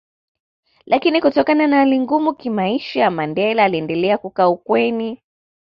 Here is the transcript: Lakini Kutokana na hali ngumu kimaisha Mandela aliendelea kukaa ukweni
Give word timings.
Lakini 0.85 1.21
Kutokana 1.21 1.67
na 1.67 1.75
hali 1.77 1.99
ngumu 1.99 2.33
kimaisha 2.35 3.11
Mandela 3.11 3.63
aliendelea 3.63 4.17
kukaa 4.17 4.47
ukweni 4.49 5.21